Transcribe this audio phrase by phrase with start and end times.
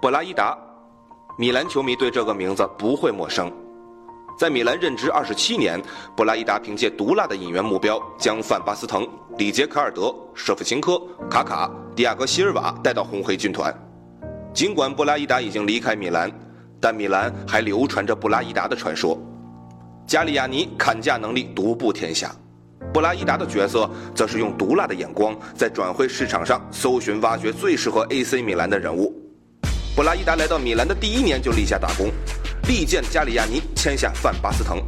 [0.00, 0.56] 布拉伊达，
[1.36, 3.52] 米兰球迷对这个名字不会陌生。
[4.38, 5.78] 在米兰任职二十七年，
[6.16, 13.70] 布拉伊达凭借毒辣的引援目标，将范巴斯滕、里杰卡尔德、舍甫琴科、卡卡、迪亚戈席尔瓦带到红黑军团。
[14.54, 16.32] 尽管布拉伊达已经离开米兰，
[16.80, 19.20] 但米兰还流传着布拉伊达的传说。
[20.06, 22.34] 加利亚尼砍价能力独步天下，
[22.90, 29.14] 布拉伊达的角色则是用毒辣的眼光在转会市场上搜寻挖掘最适合 AC 米兰的人物。
[30.00, 32.10] 布拉伊达来到米兰的第一年就立下大功。
[32.66, 34.82] 力荐加里亚尼签下范巴斯滕，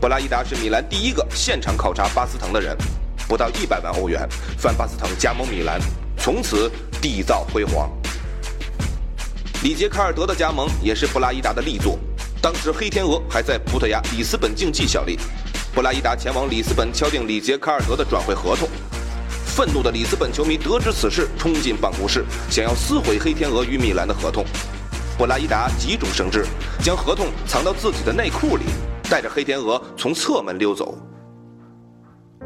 [0.00, 2.74] 布拉伊达是米兰第一个现场考察巴斯滕的人，
[3.28, 4.26] 不到一百万欧元，
[4.56, 5.78] 范巴斯滕加盟米兰，
[6.16, 7.90] 从此缔造辉煌。
[9.62, 11.98] 里杰卡尔德的加盟也是布拉伊达的力作，
[12.40, 15.18] 当时黑天鹅还在葡萄牙里斯本竞技效力，
[15.74, 18.66] 布拉伊达前往里斯本敲定里杰卡尔德的转会合同，
[19.56, 24.44] 愤怒的里斯本球迷得知此事，冲进办公室，想要撕毁黑天鹅与米兰的合同。
[25.16, 26.44] 布拉伊达急中生智，
[26.84, 28.64] 将合同藏到自己的内裤里，
[29.08, 30.98] 带着黑天鹅从侧门溜走。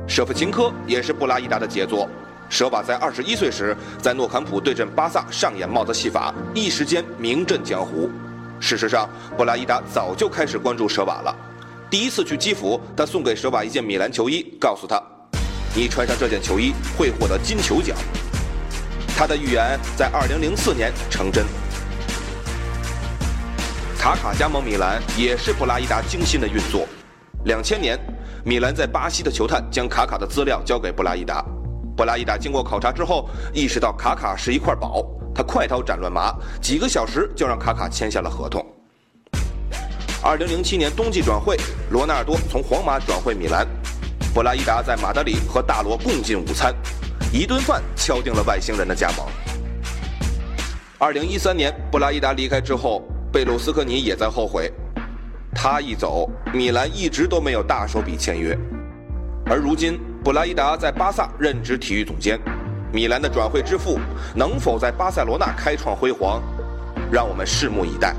[0.06, 2.08] 舍甫琴科也是布拉伊达的杰作，
[2.48, 8.08] 舍瓦在二十一岁时在诺坎普对阵巴萨上演帽子戏法，一时间名震江湖。
[8.60, 11.36] 事实上，布拉伊达早就开始关注舍瓦了。
[11.90, 15.02] 第一次去基辅，他送给舍瓦一件米兰球衣，告诉他
[15.74, 17.96] ：“你穿上这件球衣会获得金球奖。”
[19.16, 21.44] 他的预言在二零零四年成真。
[23.98, 26.88] 卡卡加盟米兰也是布拉伊达精心的运作。
[27.44, 27.98] 两千年，
[28.44, 31.44] 米兰在巴西的球探将卡卡的资料交给布拉伊达，
[31.94, 38.64] 布拉伊达经过考察之后，意识到卡卡是一块宝，他快刀斩乱麻，几个小时就让卡卡签下了合同。
[40.22, 41.58] 二零零七年冬季转会，
[41.90, 43.66] 罗纳尔多从皇马转会米兰，
[44.32, 46.72] 布拉伊达在马德里和大罗共进午餐，
[47.32, 49.26] 一顿饭敲定了外星人的加盟。
[50.98, 53.02] 二零一三年，布拉伊达离开之后。
[53.32, 54.72] 贝鲁斯科尼也在后悔，
[55.54, 58.58] 他一走，米兰一直都没有大手笔签约。
[59.46, 62.40] 而如今，布拉伊达在巴萨任职体育总监，
[62.92, 64.00] 米兰的转会之父
[64.34, 66.42] 能否在巴塞罗那开创辉煌，
[67.08, 68.16] 让我们拭目以待。